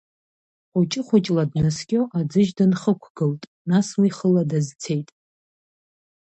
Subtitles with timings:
[0.71, 5.09] Хәыҷы-хәыҷла днаскьо аӡыжь дынхықәгылт, нас уи хыла дазцеит.